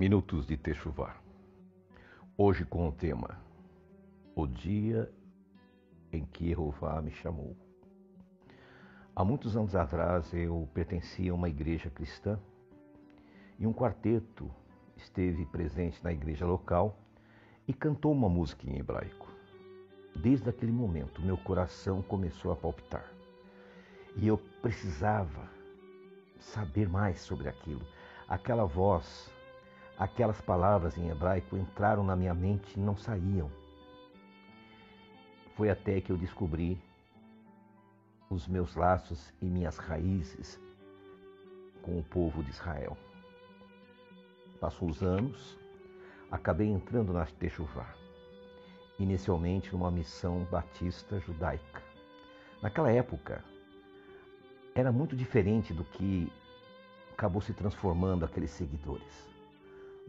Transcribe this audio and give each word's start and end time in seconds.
Minutos 0.00 0.46
de 0.46 0.56
Techuvá. 0.56 1.14
Hoje 2.34 2.64
com 2.64 2.88
o 2.88 2.90
tema 2.90 3.38
O 4.34 4.46
dia 4.46 5.12
em 6.10 6.24
que 6.24 6.54
Jeová 6.54 7.02
me 7.02 7.10
chamou. 7.10 7.54
Há 9.14 9.22
muitos 9.22 9.58
anos 9.58 9.76
atrás 9.76 10.32
eu 10.32 10.66
pertencia 10.72 11.32
a 11.32 11.34
uma 11.34 11.50
igreja 11.50 11.90
cristã 11.90 12.40
e 13.58 13.66
um 13.66 13.74
quarteto 13.74 14.50
esteve 14.96 15.44
presente 15.44 16.02
na 16.02 16.14
igreja 16.14 16.46
local 16.46 16.98
e 17.68 17.74
cantou 17.74 18.10
uma 18.10 18.30
música 18.30 18.66
em 18.70 18.78
hebraico. 18.78 19.30
Desde 20.16 20.48
aquele 20.48 20.72
momento, 20.72 21.20
meu 21.20 21.36
coração 21.36 22.00
começou 22.00 22.50
a 22.50 22.56
palpitar 22.56 23.12
e 24.16 24.26
eu 24.26 24.38
precisava 24.62 25.46
saber 26.38 26.88
mais 26.88 27.20
sobre 27.20 27.50
aquilo. 27.50 27.86
Aquela 28.26 28.64
voz 28.64 29.30
Aquelas 30.00 30.40
palavras 30.40 30.96
em 30.96 31.10
hebraico 31.10 31.58
entraram 31.58 32.02
na 32.02 32.16
minha 32.16 32.32
mente 32.32 32.74
e 32.74 32.80
não 32.80 32.96
saíam. 32.96 33.50
Foi 35.54 35.68
até 35.68 36.00
que 36.00 36.10
eu 36.10 36.16
descobri 36.16 36.80
os 38.30 38.48
meus 38.48 38.74
laços 38.74 39.30
e 39.42 39.44
minhas 39.44 39.76
raízes 39.76 40.58
com 41.82 41.98
o 41.98 42.02
povo 42.02 42.42
de 42.42 42.48
Israel. 42.48 42.96
Passou 44.58 44.88
os 44.88 45.02
anos, 45.02 45.58
acabei 46.30 46.68
entrando 46.68 47.12
na 47.12 47.26
Techuvá, 47.26 47.94
inicialmente 48.98 49.70
numa 49.70 49.90
missão 49.90 50.44
batista 50.50 51.20
judaica. 51.20 51.82
Naquela 52.62 52.90
época, 52.90 53.44
era 54.74 54.90
muito 54.90 55.14
diferente 55.14 55.74
do 55.74 55.84
que 55.84 56.32
acabou 57.12 57.42
se 57.42 57.52
transformando 57.52 58.24
aqueles 58.24 58.50
seguidores. 58.50 59.29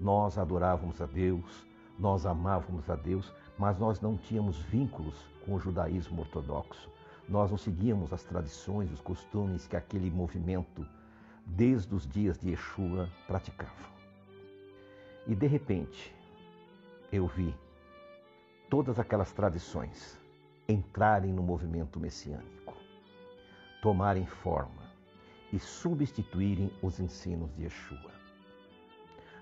Nós 0.01 0.39
adorávamos 0.39 0.99
a 0.99 1.05
Deus, 1.05 1.63
nós 1.99 2.25
amávamos 2.25 2.89
a 2.89 2.95
Deus, 2.95 3.31
mas 3.55 3.77
nós 3.77 4.01
não 4.01 4.17
tínhamos 4.17 4.57
vínculos 4.57 5.13
com 5.45 5.53
o 5.53 5.59
judaísmo 5.59 6.21
ortodoxo. 6.21 6.89
Nós 7.29 7.51
não 7.51 7.57
seguíamos 7.57 8.11
as 8.11 8.23
tradições, 8.23 8.91
os 8.91 8.99
costumes 8.99 9.67
que 9.67 9.75
aquele 9.75 10.09
movimento, 10.09 10.83
desde 11.45 11.93
os 11.93 12.07
dias 12.07 12.39
de 12.39 12.49
Yeshua, 12.49 13.07
praticava. 13.27 13.91
E 15.27 15.35
de 15.35 15.45
repente, 15.45 16.15
eu 17.11 17.27
vi 17.27 17.53
todas 18.71 18.97
aquelas 18.97 19.31
tradições 19.31 20.19
entrarem 20.67 21.31
no 21.31 21.43
movimento 21.43 21.99
messiânico, 21.99 22.73
tomarem 23.83 24.25
forma 24.25 24.81
e 25.53 25.59
substituírem 25.59 26.71
os 26.81 26.99
ensinos 26.99 27.53
de 27.53 27.65
Yeshua. 27.65 28.20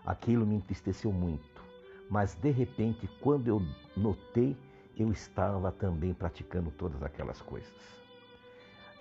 Aquilo 0.10 0.44
me 0.44 0.56
entristeceu 0.56 1.12
muito, 1.12 1.64
mas 2.10 2.34
de 2.34 2.50
repente, 2.50 3.08
quando 3.22 3.48
eu 3.48 3.62
notei, 3.96 4.58
eu 4.98 5.12
estava 5.12 5.72
também 5.72 6.16
praticando 6.16 6.72
todas 6.72 7.04
aquelas 7.04 7.40
coisas. 7.44 7.72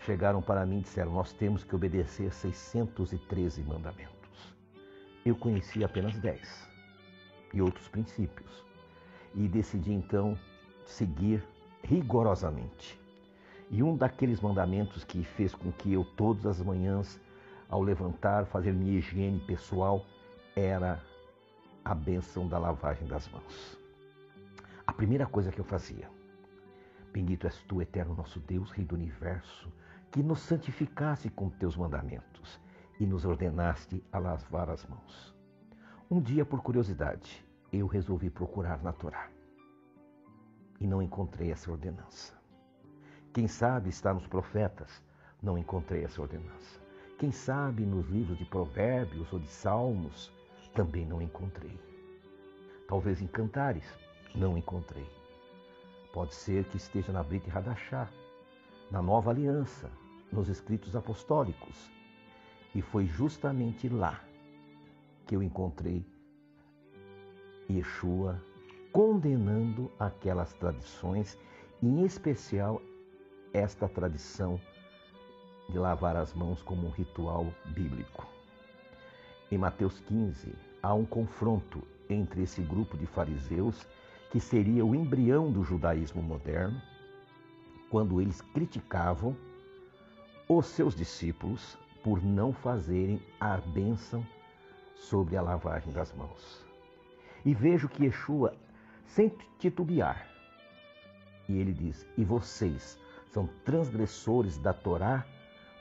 Chegaram 0.01 0.43
para 0.43 0.67
mim 0.67 0.81
e 0.81 0.83
disseram: 0.83 1.11
Nós 1.11 1.33
temos 1.33 1.65
que 1.65 1.75
obedecer 1.75 2.31
613 2.31 3.63
mandamentos. 3.63 4.55
Eu 5.25 5.35
conhecia 5.35 5.87
apenas 5.87 6.19
10 6.19 6.69
e 7.55 7.63
outros 7.63 7.89
princípios, 7.89 8.63
e 9.35 9.49
decidi 9.49 9.95
então 9.95 10.39
seguir 10.85 11.43
rigorosamente. 11.83 13.01
E 13.71 13.83
um 13.83 13.97
daqueles 13.97 14.43
mandamentos 14.43 15.05
que 15.05 15.25
fez 15.25 15.55
com 15.55 15.73
que 15.73 15.91
eu, 15.91 16.05
todas 16.05 16.45
as 16.45 16.61
manhãs, 16.61 17.19
ao 17.67 17.81
levantar, 17.81 18.45
fazer 18.45 18.75
minha 18.75 18.99
higiene 18.99 19.41
pessoal, 19.41 20.05
era 20.59 21.01
a 21.85 21.95
bênção 21.95 22.49
da 22.49 22.59
lavagem 22.59 23.07
das 23.07 23.29
mãos. 23.29 23.79
A 24.87 24.93
primeira 24.93 25.27
coisa 25.27 25.53
que 25.53 25.61
eu 25.61 25.65
fazia, 25.65 26.11
bendito 27.13 27.47
és 27.47 27.63
tu, 27.63 27.81
eterno 27.81 28.15
nosso 28.15 28.41
Deus, 28.41 28.71
Rei 28.71 28.85
do 28.85 28.95
universo, 28.95 29.73
que 30.11 30.23
nos 30.23 30.41
santificasse 30.41 31.31
com 31.31 31.49
teus 31.49 31.77
mandamentos 31.77 32.61
e 32.99 33.07
nos 33.07 33.25
ordenaste 33.25 34.03
a 34.11 34.19
lavar 34.19 34.71
as 34.71 34.85
mãos. 34.87 35.35
Um 36.11 36.21
dia, 36.21 36.45
por 36.45 36.63
curiosidade, 36.63 37.45
eu 37.73 37.87
resolvi 37.87 38.29
procurar 38.31 38.83
na 38.83 38.93
Torá 38.93 39.29
e 40.81 40.87
não 40.87 41.03
encontrei 41.03 41.53
essa 41.53 41.71
ordenança. 41.71 42.35
Quem 43.33 43.47
sabe 43.47 43.91
está 43.91 44.13
nos 44.13 44.27
profetas, 44.27 45.03
não 45.41 45.57
encontrei 45.57 46.05
essa 46.05 46.21
ordenança. 46.21 46.81
Quem 47.19 47.31
sabe 47.31 47.85
nos 47.85 48.09
livros 48.09 48.39
de 48.39 48.45
Provérbios 48.45 49.33
ou 49.33 49.39
de 49.39 49.49
Salmos, 49.49 50.33
também 50.75 51.07
não 51.07 51.21
encontrei. 51.21 51.79
Talvez 52.89 53.21
em 53.21 53.27
Cantares, 53.27 53.85
não 54.35 54.57
encontrei. 54.57 55.07
Pode 56.13 56.35
ser 56.35 56.65
que 56.65 56.77
esteja 56.77 57.13
na 57.13 57.23
Brita 57.23 57.51
Radachá, 57.51 58.09
na 58.91 59.03
Nova 59.03 59.31
Aliança, 59.31 59.91
nos 60.33 60.49
escritos 60.49 60.97
apostólicos. 60.97 61.91
E 62.75 62.83
foi 62.83 63.07
justamente 63.07 63.89
lá 63.89 64.21
que 65.27 65.37
eu 65.37 65.43
encontrei 65.43 66.05
Yeshua 67.71 68.43
condenando 68.93 69.91
aquelas 69.99 70.55
tradições, 70.55 71.39
em 71.83 72.05
especial 72.05 72.81
esta 73.53 73.89
tradição 73.89 74.61
de 75.69 75.79
lavar 75.79 76.17
as 76.17 76.33
mãos 76.33 76.63
como 76.63 76.87
um 76.87 76.91
ritual 76.91 77.47
bíblico. 77.67 78.38
Em 79.51 79.57
Mateus 79.57 79.99
15, 80.01 80.55
há 80.83 80.93
um 80.93 81.07
confronto 81.07 81.83
entre 82.11 82.43
esse 82.43 82.61
grupo 82.61 82.99
de 82.99 83.07
fariseus, 83.07 83.87
que 84.31 84.39
seria 84.39 84.85
o 84.85 84.95
embrião 84.95 85.51
do 85.51 85.65
judaísmo 85.65 86.23
moderno, 86.23 86.81
quando 87.89 88.21
eles 88.21 88.43
criticavam 88.43 89.35
os 90.47 90.67
seus 90.67 90.95
discípulos 90.95 91.79
por 92.03 92.23
não 92.23 92.53
fazerem 92.53 93.23
a 93.41 93.57
bênção 93.57 94.27
sobre 94.97 95.35
a 95.35 95.43
lavagem 95.43 95.93
das 95.95 96.13
mãos. 96.13 96.63
E 97.43 97.55
vejo 97.55 97.89
que 97.89 98.05
Yeshua, 98.05 98.55
sem 99.07 99.33
titubear, 99.59 100.29
e 101.49 101.57
ele 101.57 101.73
diz: 101.73 102.07
E 102.19 102.25
vocês 102.25 102.99
são 103.33 103.47
transgressores 103.65 104.59
da 104.59 104.75
Torá 104.75 105.27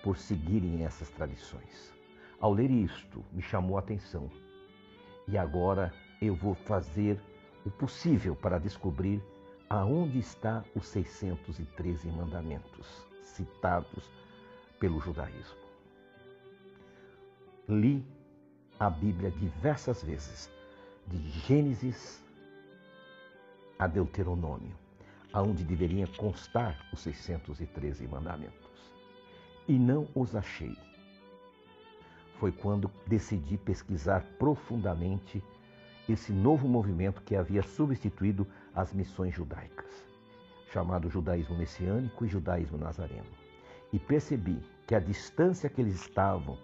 por 0.02 0.18
seguirem 0.18 0.86
essas 0.86 1.10
tradições. 1.10 1.97
Ao 2.40 2.54
ler 2.54 2.70
isto, 2.70 3.26
me 3.32 3.42
chamou 3.42 3.78
a 3.78 3.80
atenção. 3.80 4.30
E 5.28 5.38
agora 5.38 5.92
eu 6.22 6.36
vou 6.36 6.54
fazer 6.54 7.20
o 7.66 7.72
possível 7.72 8.36
para 8.36 8.60
descobrir 8.60 9.22
aonde 9.70 10.20
está 10.20 10.64
os 10.76 10.88
613 10.88 12.08
mandamentos 12.10 13.06
citados 13.24 14.10
pelo 14.80 15.00
judaísmo. 15.00 15.58
Li 17.68 18.06
a 18.80 18.90
Bíblia 18.90 19.32
diversas 19.32 20.04
vezes, 20.04 20.50
de 21.08 21.18
Gênesis 21.18 22.24
a 23.80 23.88
Deuteronômio, 23.88 24.76
aonde 25.34 25.64
deveriam 25.64 26.08
constar 26.18 26.88
os 26.94 27.00
613 27.02 28.08
mandamentos. 28.08 28.94
E 29.68 29.78
não 29.78 30.08
os 30.16 30.36
achei 30.36 30.76
foi 32.40 32.52
quando 32.52 32.90
decidi 33.06 33.58
pesquisar 33.58 34.24
profundamente 34.38 35.44
esse 36.08 36.32
novo 36.32 36.68
movimento 36.68 37.22
que 37.22 37.36
havia 37.36 37.62
substituído 37.62 38.48
as 38.74 38.94
missões 38.94 39.34
judaicas, 39.34 40.06
chamado 40.72 41.10
judaísmo 41.10 41.58
messiânico 41.58 42.26
e 42.26 42.28
judaísmo 42.28 42.78
nazareno. 42.78 43.26
E 43.92 44.00
percebi 44.00 44.62
que 44.86 44.96
a 44.96 45.00
distância 45.00 45.70
que 45.70 45.82
eles 45.82 45.96
estavam 45.96 46.58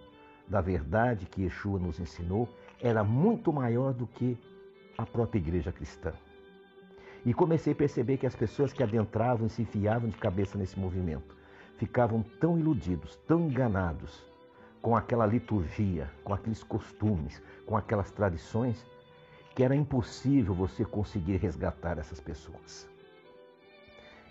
da 0.47 0.61
verdade 0.61 1.25
que 1.25 1.43
Yeshua 1.43 1.79
nos 1.79 1.99
ensinou 1.99 2.47
era 2.81 3.03
muito 3.03 3.51
maior 3.51 3.93
do 3.93 4.07
que 4.07 4.37
a 4.97 5.05
própria 5.05 5.39
igreja 5.39 5.71
cristã. 5.71 6.13
E 7.25 7.33
comecei 7.33 7.73
a 7.73 7.75
perceber 7.75 8.17
que 8.17 8.27
as 8.27 8.35
pessoas 8.35 8.73
que 8.73 8.83
adentravam 8.83 9.47
e 9.47 9.49
se 9.49 9.61
enfiavam 9.61 10.09
de 10.09 10.17
cabeça 10.17 10.57
nesse 10.57 10.77
movimento 10.77 11.35
ficavam 11.77 12.21
tão 12.39 12.59
iludidos, 12.59 13.15
tão 13.27 13.47
enganados, 13.47 14.23
com 14.83 14.97
aquela 14.97 15.25
liturgia, 15.25 16.11
com 16.25 16.33
aqueles 16.33 16.61
costumes, 16.61 17.41
com 17.65 17.77
aquelas 17.77 18.11
tradições, 18.11 18.85
que 19.55 19.63
era 19.63 19.73
impossível 19.73 20.53
você 20.53 20.83
conseguir 20.83 21.37
resgatar 21.37 21.97
essas 21.97 22.19
pessoas. 22.19 22.85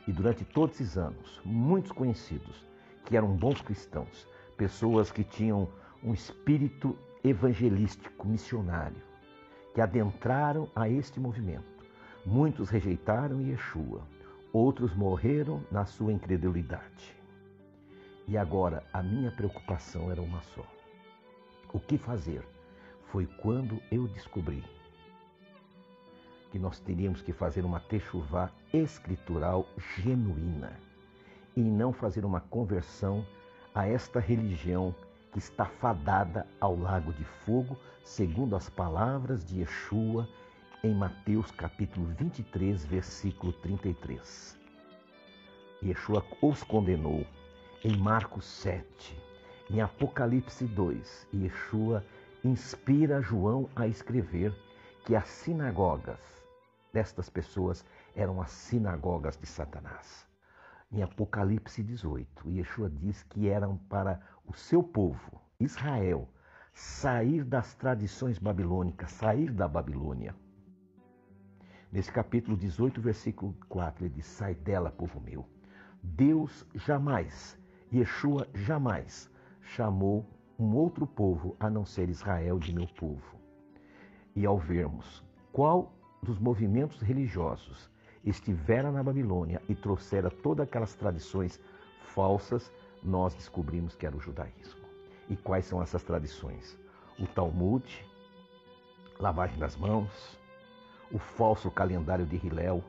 E 0.06 0.12
durante 0.12 0.44
todos 0.44 0.74
esses 0.78 0.98
anos, 0.98 1.40
muitos 1.42 1.90
conhecidos 1.90 2.66
que 3.06 3.16
eram 3.16 3.34
bons 3.34 3.62
cristãos, 3.62 4.28
pessoas 4.54 5.10
que 5.10 5.24
tinham 5.24 5.66
um 6.04 6.12
espírito 6.12 6.98
evangelístico, 7.24 8.28
missionário, 8.28 9.00
que 9.72 9.80
adentraram 9.80 10.68
a 10.76 10.86
este 10.86 11.18
movimento. 11.18 11.64
Muitos 12.26 12.68
rejeitaram 12.68 13.40
Yeshua, 13.40 14.02
outros 14.52 14.94
morreram 14.94 15.64
na 15.70 15.86
sua 15.86 16.12
incredulidade. 16.12 17.21
E 18.26 18.36
agora 18.36 18.84
a 18.92 19.02
minha 19.02 19.30
preocupação 19.30 20.10
era 20.10 20.22
uma 20.22 20.42
só: 20.42 20.64
o 21.72 21.80
que 21.80 21.98
fazer? 21.98 22.46
foi 23.12 23.26
quando 23.26 23.78
eu 23.90 24.08
descobri 24.08 24.64
que 26.50 26.58
nós 26.58 26.80
teríamos 26.80 27.20
que 27.20 27.30
fazer 27.30 27.62
uma 27.62 27.78
techuvá 27.78 28.50
escritural 28.72 29.66
genuína 29.98 30.80
e 31.54 31.60
não 31.60 31.92
fazer 31.92 32.24
uma 32.24 32.40
conversão 32.40 33.26
a 33.74 33.86
esta 33.86 34.18
religião 34.18 34.94
que 35.30 35.38
está 35.38 35.66
fadada 35.66 36.46
ao 36.58 36.74
lago 36.74 37.12
de 37.12 37.24
fogo, 37.24 37.76
segundo 38.02 38.56
as 38.56 38.70
palavras 38.70 39.44
de 39.44 39.60
Yeshua 39.60 40.26
em 40.82 40.94
Mateus 40.94 41.50
capítulo 41.50 42.06
23, 42.18 42.82
versículo 42.86 43.52
33. 43.52 44.58
Yeshua 45.82 46.24
os 46.40 46.62
condenou 46.62 47.26
em 47.84 47.96
Marcos 47.96 48.44
7, 48.44 49.20
em 49.68 49.80
Apocalipse 49.80 50.64
2. 50.66 51.26
Yeshua 51.34 52.04
inspira 52.44 53.20
João 53.20 53.68
a 53.74 53.88
escrever 53.88 54.54
que 55.04 55.16
as 55.16 55.26
sinagogas 55.26 56.20
destas 56.92 57.28
pessoas 57.28 57.84
eram 58.14 58.40
as 58.40 58.52
sinagogas 58.52 59.36
de 59.36 59.46
Satanás. 59.46 60.28
Em 60.92 61.02
Apocalipse 61.02 61.82
18, 61.82 62.50
Yeshua 62.50 62.88
diz 62.88 63.24
que 63.24 63.48
eram 63.48 63.76
para 63.76 64.20
o 64.46 64.54
seu 64.54 64.80
povo, 64.80 65.40
Israel, 65.58 66.28
sair 66.72 67.42
das 67.42 67.74
tradições 67.74 68.38
babilônicas, 68.38 69.10
sair 69.10 69.50
da 69.50 69.66
Babilônia. 69.66 70.36
Nesse 71.90 72.12
capítulo 72.12 72.56
18, 72.56 73.00
versículo 73.00 73.56
4, 73.68 74.04
ele 74.04 74.14
diz: 74.14 74.26
Sai 74.26 74.54
dela, 74.54 74.92
povo 74.92 75.20
meu. 75.20 75.44
Deus 76.00 76.64
jamais, 76.74 77.58
Yeshua 77.94 78.48
jamais 78.54 79.30
chamou 79.60 80.24
um 80.58 80.74
outro 80.74 81.06
povo 81.06 81.54
a 81.60 81.68
não 81.68 81.84
ser 81.84 82.08
Israel 82.08 82.58
de 82.58 82.74
meu 82.74 82.86
povo. 82.86 83.36
E 84.34 84.46
ao 84.46 84.56
vermos 84.56 85.22
qual 85.52 85.92
dos 86.22 86.38
movimentos 86.38 87.02
religiosos 87.02 87.90
estivera 88.24 88.90
na 88.90 89.02
Babilônia 89.02 89.60
e 89.68 89.74
trouxera 89.74 90.30
todas 90.30 90.66
aquelas 90.66 90.94
tradições 90.94 91.60
falsas, 92.14 92.72
nós 93.02 93.34
descobrimos 93.34 93.94
que 93.94 94.06
era 94.06 94.16
o 94.16 94.20
judaísmo. 94.20 94.80
E 95.28 95.36
quais 95.36 95.66
são 95.66 95.82
essas 95.82 96.02
tradições? 96.02 96.78
O 97.18 97.26
Talmud, 97.26 97.84
lavagem 99.18 99.58
das 99.58 99.76
mãos, 99.76 100.38
o 101.10 101.18
falso 101.18 101.70
calendário 101.70 102.24
de 102.24 102.36
Hilel, 102.36 102.82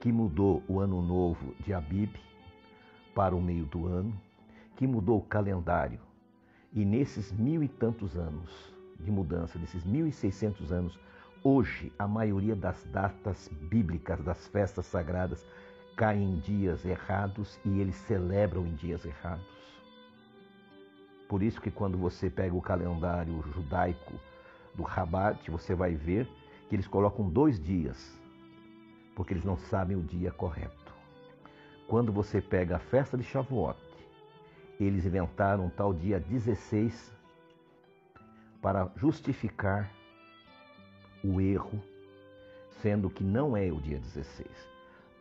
que 0.00 0.10
mudou 0.10 0.60
o 0.66 0.80
ano 0.80 1.00
novo 1.00 1.54
de 1.60 1.72
Abib 1.72 2.16
para 3.14 3.36
o 3.36 3.40
meio 3.40 3.66
do 3.66 3.86
ano, 3.86 4.18
que 4.80 4.86
mudou 4.86 5.18
o 5.18 5.22
calendário. 5.22 6.00
E 6.72 6.86
nesses 6.86 7.30
mil 7.30 7.62
e 7.62 7.68
tantos 7.68 8.16
anos 8.16 8.74
de 8.98 9.10
mudança, 9.10 9.58
desses 9.58 9.84
mil 9.84 10.06
e 10.06 10.12
seiscentos 10.12 10.72
anos, 10.72 10.98
Hoje, 11.42 11.90
a 11.98 12.06
maioria 12.06 12.54
das 12.54 12.84
datas 12.92 13.48
bíblicas, 13.62 14.22
das 14.22 14.46
festas 14.48 14.84
sagradas, 14.84 15.46
caem 15.96 16.34
em 16.34 16.38
dias 16.38 16.84
errados 16.84 17.58
e 17.64 17.80
eles 17.80 17.94
celebram 17.94 18.66
em 18.66 18.74
dias 18.74 19.06
errados. 19.06 19.46
Por 21.26 21.42
isso 21.42 21.58
que 21.58 21.70
quando 21.70 21.96
você 21.96 22.28
pega 22.28 22.54
o 22.54 22.60
calendário 22.60 23.42
judaico 23.54 24.12
do 24.74 24.82
Rabat, 24.82 25.50
você 25.50 25.74
vai 25.74 25.94
ver 25.94 26.28
que 26.68 26.76
eles 26.76 26.86
colocam 26.86 27.26
dois 27.30 27.58
dias, 27.58 28.20
porque 29.16 29.32
eles 29.32 29.44
não 29.44 29.56
sabem 29.56 29.96
o 29.96 30.02
dia 30.02 30.30
correto. 30.30 30.94
Quando 31.88 32.12
você 32.12 32.42
pega 32.42 32.76
a 32.76 32.80
festa 32.80 33.16
de 33.16 33.24
Shavuot, 33.24 33.78
eles 34.84 35.04
inventaram 35.04 35.66
um 35.66 35.70
tal 35.70 35.92
dia 35.92 36.18
16 36.18 37.12
para 38.62 38.90
justificar 38.96 39.90
o 41.22 41.40
erro, 41.40 41.82
sendo 42.80 43.10
que 43.10 43.22
não 43.22 43.56
é 43.56 43.70
o 43.70 43.80
dia 43.80 43.98
16. 43.98 44.48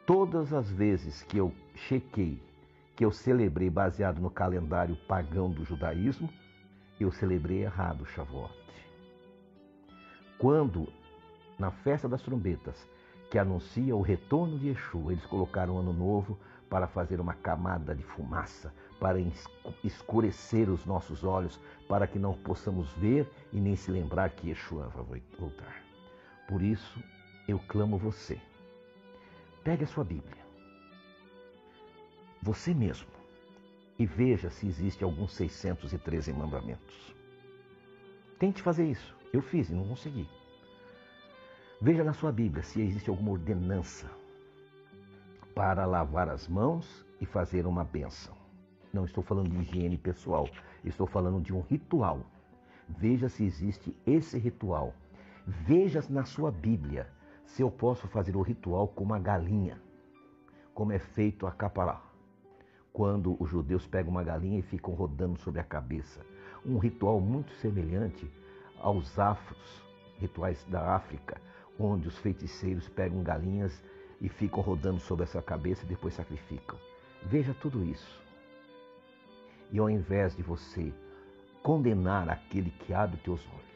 Todas 0.06 0.54
as 0.54 0.72
vezes 0.72 1.22
que 1.24 1.38
eu 1.38 1.54
chequei, 1.76 2.42
que 2.96 3.04
eu 3.04 3.12
celebrei 3.12 3.70
baseado 3.70 4.20
no 4.20 4.30
calendário 4.30 4.96
pagão 5.08 5.52
do 5.52 5.64
judaísmo, 5.64 6.30
eu 7.00 7.12
celebrei 7.12 7.64
errado 7.64 8.02
o 8.02 8.06
Shavuot. 8.06 8.54
Quando, 10.38 10.88
na 11.58 11.70
festa 11.70 12.08
das 12.08 12.22
trombetas, 12.22 12.88
que 13.30 13.38
anuncia 13.38 13.96
o 13.96 14.02
retorno 14.02 14.58
de 14.58 14.70
Yeshua, 14.70 15.12
eles 15.12 15.26
colocaram 15.26 15.76
o 15.76 15.80
ano 15.80 15.94
novo 15.94 16.38
para 16.70 16.88
fazer 16.88 17.20
uma 17.20 17.34
camada 17.34 17.94
de 17.94 18.04
fumaça, 18.04 18.74
para 19.00 19.18
escurecer 19.84 20.70
os 20.70 20.86
nossos 20.86 21.24
olhos, 21.24 21.60
para 21.88 22.08
que 22.08 22.20
não 22.20 22.34
possamos 22.34 22.92
ver 22.94 23.30
e 23.54 23.60
nem 23.60 23.76
se 23.76 23.92
lembrar 23.92 24.30
que 24.32 24.50
Yeshua 24.50 24.90
vai 24.90 25.22
voltar. 25.38 25.84
Por 26.48 26.62
isso, 26.62 27.02
eu 27.48 27.60
clamo 27.68 27.98
você. 27.98 28.40
Pegue 29.64 29.84
a 29.84 29.88
sua 29.88 30.04
Bíblia, 30.04 30.38
você 32.42 32.74
mesmo, 32.74 33.08
e 33.98 34.06
veja 34.06 34.50
se 34.50 34.66
existe 34.66 35.04
alguns 35.04 35.34
613 35.34 36.32
mandamentos. 36.32 37.16
Tente 38.40 38.62
fazer 38.62 38.86
isso. 38.86 39.14
Eu 39.34 39.42
fiz 39.42 39.70
e 39.70 39.74
não 39.74 39.88
consegui. 39.88 40.28
Veja 41.82 42.04
na 42.04 42.14
sua 42.14 42.32
Bíblia 42.32 42.64
se 42.64 42.82
existe 42.82 43.10
alguma 43.10 43.32
ordenança 43.32 44.10
para 45.54 45.86
lavar 45.86 46.30
as 46.30 46.48
mãos 46.48 47.06
e 47.20 47.26
fazer 47.26 47.68
uma 47.68 47.84
bênção. 47.84 48.39
Não 48.94 49.06
estou 49.06 49.24
falando 49.24 49.50
de 49.50 49.58
higiene 49.58 49.98
pessoal, 49.98 50.50
estou 50.84 51.06
falando 51.06 51.42
de 51.42 51.54
um 51.54 51.62
ritual. 51.62 52.22
Veja 52.88 53.30
se 53.30 53.44
existe 53.44 53.96
esse 54.06 54.38
ritual 54.38 54.94
Veja 55.52 56.04
na 56.12 56.26
sua 56.26 56.52
Bíblia 56.52 57.08
se 57.44 57.64
eu 57.64 57.72
posso 57.72 58.08
fazer 58.08 58.36
o 58.36 58.42
ritual 58.44 58.88
com 58.88 59.04
uma 59.04 59.18
galinha, 59.18 59.82
como 60.76 60.92
é 60.92 61.00
feito 61.00 61.48
a 61.48 61.52
capará, 61.52 62.00
quando 62.94 63.36
os 63.42 63.50
judeus 63.50 63.88
pegam 63.88 64.12
uma 64.12 64.24
galinha 64.24 64.60
e 64.60 64.62
ficam 64.62 64.94
rodando 64.94 65.40
sobre 65.40 65.60
a 65.60 65.64
cabeça. 65.64 66.24
Um 66.64 66.78
ritual 66.78 67.20
muito 67.20 67.52
semelhante 67.54 68.32
aos 68.80 69.18
afros, 69.18 69.84
rituais 70.20 70.64
da 70.66 70.96
África, 70.96 71.42
onde 71.80 72.08
os 72.08 72.18
feiticeiros 72.20 72.88
pegam 72.88 73.24
galinhas 73.24 73.84
e 74.22 74.30
ficam 74.30 74.62
rodando 74.62 75.00
sobre 75.00 75.24
essa 75.24 75.42
cabeça 75.42 75.84
e 75.84 75.90
depois 75.90 76.14
sacrificam. 76.14 76.78
Veja 77.24 77.56
tudo 77.56 77.84
isso. 77.84 78.22
E 79.72 79.80
ao 79.80 79.90
invés 79.90 80.36
de 80.36 80.44
você 80.44 80.94
condenar 81.62 82.30
aquele 82.30 82.72
que 82.72 82.94
abre 82.94 83.18
teus 83.18 83.46
olhos, 83.48 83.70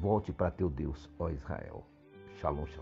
Volte 0.00 0.32
para 0.32 0.50
teu 0.50 0.70
Deus, 0.70 1.08
ó 1.18 1.28
Israel. 1.28 1.84
Shalom, 2.40 2.66
shalom. 2.66 2.80